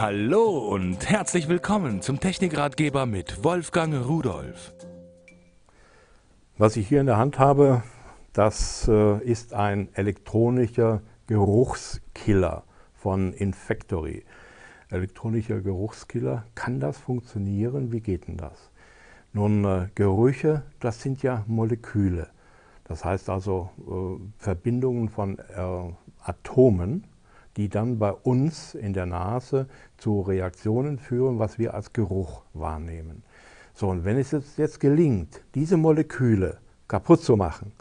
Hallo 0.00 0.58
und 0.58 1.10
herzlich 1.10 1.48
willkommen 1.48 2.02
zum 2.02 2.20
Technikratgeber 2.20 3.04
mit 3.04 3.42
Wolfgang 3.42 4.06
Rudolf. 4.06 4.72
Was 6.56 6.76
ich 6.76 6.86
hier 6.86 7.00
in 7.00 7.06
der 7.06 7.16
Hand 7.16 7.40
habe, 7.40 7.82
das 8.32 8.86
äh, 8.86 9.20
ist 9.24 9.54
ein 9.54 9.88
elektronischer 9.94 11.02
Geruchskiller 11.26 12.62
von 12.94 13.32
Infactory. 13.32 14.24
Elektronischer 14.88 15.62
Geruchskiller, 15.62 16.44
kann 16.54 16.78
das 16.78 16.96
funktionieren? 16.96 17.90
Wie 17.90 18.00
geht 18.00 18.28
denn 18.28 18.36
das? 18.36 18.70
Nun, 19.32 19.64
äh, 19.64 19.88
Gerüche, 19.96 20.62
das 20.78 21.02
sind 21.02 21.24
ja 21.24 21.42
Moleküle. 21.48 22.28
Das 22.84 23.04
heißt 23.04 23.28
also 23.28 23.70
äh, 23.80 24.22
Verbindungen 24.38 25.08
von 25.08 25.38
Atomen, 26.22 27.02
die 27.58 27.68
dann 27.68 27.98
bei 27.98 28.12
uns 28.12 28.74
in 28.74 28.92
der 28.92 29.04
Nase 29.04 29.66
zu 29.96 30.20
Reaktionen 30.20 30.96
führen, 30.96 31.40
was 31.40 31.58
wir 31.58 31.74
als 31.74 31.92
Geruch 31.92 32.42
wahrnehmen. 32.54 33.24
So, 33.74 33.88
und 33.88 34.04
wenn 34.04 34.16
es 34.16 34.34
jetzt 34.56 34.78
gelingt, 34.78 35.42
diese 35.56 35.76
Moleküle 35.76 36.58
kaputt 36.86 37.20
zu 37.20 37.36
machen, 37.36 37.72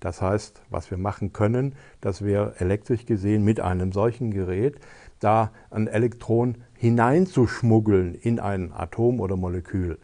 das 0.00 0.22
heißt, 0.22 0.62
was 0.70 0.90
wir 0.90 0.96
machen 0.96 1.34
können, 1.34 1.74
dass 2.00 2.24
wir 2.24 2.54
elektrisch 2.58 3.04
gesehen 3.04 3.44
mit 3.44 3.60
einem 3.60 3.92
solchen 3.92 4.30
Gerät 4.30 4.80
da 5.20 5.52
ein 5.70 5.86
Elektron 5.86 6.56
hineinzuschmuggeln 6.74 8.14
in 8.14 8.40
ein 8.40 8.72
Atom 8.72 9.20
oder 9.20 9.36
Molekül 9.36 9.98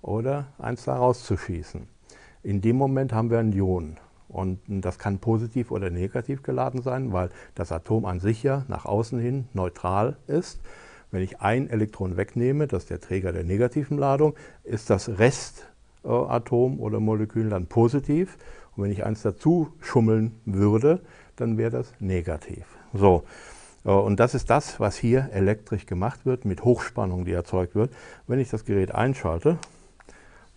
oder 0.00 0.48
eins 0.58 0.84
da 0.84 0.96
rauszuschießen. 0.96 1.86
In 2.42 2.60
dem 2.60 2.76
Moment 2.76 3.12
haben 3.12 3.30
wir 3.30 3.38
ein 3.38 3.52
Ion. 3.52 3.98
Und 4.32 4.60
das 4.66 4.98
kann 4.98 5.18
positiv 5.18 5.70
oder 5.70 5.90
negativ 5.90 6.42
geladen 6.42 6.82
sein, 6.82 7.12
weil 7.12 7.30
das 7.54 7.70
Atom 7.70 8.04
an 8.06 8.18
sich 8.18 8.42
ja 8.42 8.64
nach 8.68 8.86
außen 8.86 9.18
hin 9.20 9.46
neutral 9.52 10.16
ist. 10.26 10.60
Wenn 11.10 11.22
ich 11.22 11.40
ein 11.40 11.68
Elektron 11.68 12.16
wegnehme, 12.16 12.66
das 12.66 12.84
ist 12.84 12.90
der 12.90 13.00
Träger 13.00 13.32
der 13.32 13.44
negativen 13.44 13.98
Ladung, 13.98 14.34
ist 14.64 14.88
das 14.88 15.18
Restatom 15.18 16.80
oder 16.80 17.00
Molekül 17.00 17.50
dann 17.50 17.66
positiv. 17.66 18.38
Und 18.74 18.84
wenn 18.84 18.90
ich 18.90 19.04
eins 19.04 19.20
dazu 19.20 19.68
schummeln 19.80 20.40
würde, 20.46 21.00
dann 21.36 21.58
wäre 21.58 21.70
das 21.70 21.92
negativ. 22.00 22.64
So. 22.94 23.24
Und 23.84 24.20
das 24.20 24.34
ist 24.34 24.48
das, 24.48 24.80
was 24.80 24.96
hier 24.96 25.28
elektrisch 25.32 25.86
gemacht 25.86 26.24
wird, 26.24 26.44
mit 26.44 26.64
Hochspannung, 26.64 27.24
die 27.24 27.32
erzeugt 27.32 27.74
wird. 27.74 27.92
Wenn 28.26 28.38
ich 28.38 28.48
das 28.48 28.64
Gerät 28.64 28.94
einschalte, 28.94 29.58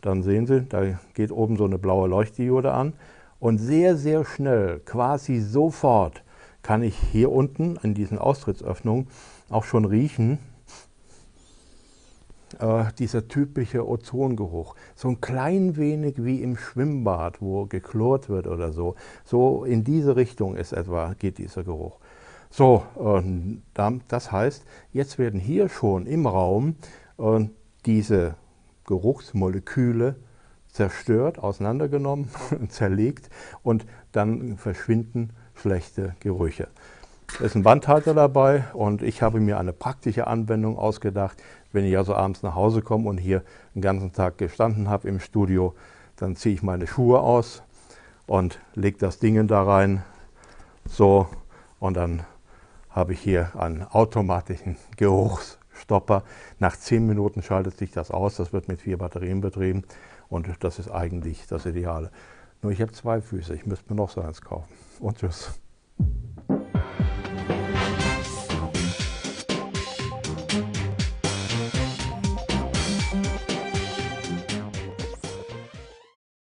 dann 0.02 0.21
sehen 0.21 0.45
Sie, 0.45 0.61
da 0.61 0.99
geht 1.16 1.31
oben 1.31 1.58
so 1.58 1.66
eine 1.66 1.80
blaue 1.80 2.08
Leuchtdiode 2.08 2.71
an. 2.71 2.94
Und 3.39 3.58
sehr, 3.58 3.97
sehr 3.97 4.25
schnell, 4.25 4.80
quasi 4.86 5.39
sofort, 5.39 6.23
kann 6.61 6.81
ich 6.81 6.97
hier 7.11 7.31
unten 7.31 7.77
an 7.77 7.94
diesen 7.94 8.17
Austrittsöffnungen 8.17 9.08
auch 9.50 9.66
schon 9.66 9.86
riechen, 9.86 10.39
äh, 12.59 12.86
dieser 12.97 13.27
typische 13.27 13.88
Ozongeruch. 13.88 14.75
So 14.95 15.09
ein 15.09 15.22
klein 15.22 15.77
wenig 15.77 16.23
wie 16.23 16.42
im 16.42 16.58
Schwimmbad, 16.58 17.42
wo 17.42 17.66
geklort 17.66 18.30
wird 18.30 18.47
oder 18.47 18.72
so. 18.72 18.95
So 19.23 19.64
in 19.64 19.83
diese 19.83 20.16
Richtung 20.16 20.55
ist 20.55 20.72
etwa, 20.72 21.14
geht 21.20 21.38
dieser 21.38 21.64
Geruch. 21.64 21.99
So, 22.49 22.83
äh, 22.99 23.99
das 24.08 24.31
heißt, 24.31 24.66
jetzt 24.94 25.20
werden 25.20 25.39
hier 25.39 25.70
schon 25.70 26.05
im 26.05 26.25
Raum 26.25 26.75
äh, 27.17 27.45
diese 27.86 28.36
Geruchsmoleküle 28.86 30.16
zerstört, 30.75 31.39
auseinandergenommen, 31.39 32.29
zerlegt 32.69 33.29
und 33.63 33.85
dann 34.11 34.57
verschwinden 34.57 35.29
schlechte 35.53 36.15
Gerüche. 36.19 36.67
Es 37.35 37.41
ist 37.41 37.55
ein 37.55 37.63
Bandhalter 37.63 38.13
dabei 38.13 38.65
und 38.73 39.01
ich 39.01 39.21
habe 39.21 39.39
mir 39.39 39.57
eine 39.57 39.71
praktische 39.71 40.27
Anwendung 40.27 40.77
ausgedacht. 40.77 41.41
Wenn 41.71 41.85
ich 41.85 41.97
also 41.97 42.13
abends 42.13 42.43
nach 42.43 42.55
Hause 42.55 42.81
komme 42.81 43.07
und 43.07 43.17
hier 43.17 43.41
den 43.73 43.81
ganzen 43.81 44.11
Tag 44.11 44.37
gestanden 44.37 44.89
habe 44.89 45.07
im 45.07 45.21
Studio, 45.21 45.73
dann 46.17 46.35
ziehe 46.35 46.53
ich 46.53 46.61
meine 46.61 46.87
Schuhe 46.87 47.21
aus 47.21 47.64
und 48.27 48.59
lege 48.73 48.97
das 48.97 49.19
Ding 49.19 49.47
da 49.47 49.64
rein. 49.64 50.03
So, 50.87 51.27
und 51.80 51.95
dann 51.95 52.23
habe 52.89 53.14
ich 53.14 53.21
hier 53.21 53.52
einen 53.58 53.83
automatischen 53.83 54.75
Geruchsstopper. 55.75 56.23
Nach 56.59 56.75
10 56.75 57.05
Minuten 57.05 57.41
schaltet 57.41 57.77
sich 57.77 57.91
das 57.91 58.11
aus. 58.11 58.37
Das 58.37 58.53
wird 58.53 58.67
mit 58.67 58.81
vier 58.81 58.97
Batterien 58.97 59.41
betrieben. 59.41 59.83
Und 60.30 60.47
das 60.61 60.80
ist 60.80 60.89
eigentlich 60.89 61.45
das 61.47 61.65
Ideale. 61.65 62.11
Nur 62.61 62.71
ich 62.71 62.81
habe 62.81 62.91
zwei 62.93 63.21
Füße, 63.21 63.53
ich 63.53 63.65
müsste 63.65 63.93
mir 63.93 63.97
noch 63.97 64.09
so 64.09 64.21
eins 64.21 64.41
kaufen. 64.41 64.73
Und 64.99 65.19
tschüss. 65.19 65.59